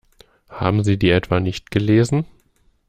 [0.49, 2.25] Haben Sie die etwa nicht gelesen?